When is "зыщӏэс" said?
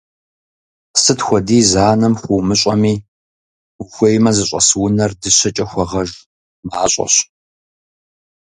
4.35-4.69